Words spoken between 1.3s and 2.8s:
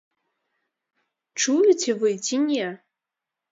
Чуеце вы ці не?